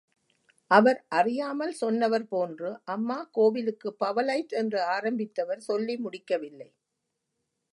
அவர் 0.71 0.99
அறியாமல் 1.09 1.73
சொன்னவர் 1.73 2.25
போன்று 2.27 2.69
அம்மா 2.85 3.17
கோவிலுக்கு 3.31 3.91
பவர்லைட் 3.99 4.55
என்று 4.55 4.79
ஆரம்பித்தவர், 4.95 5.61
சொல்லி 5.61 5.97
முடிக்கவில்லை. 5.97 6.69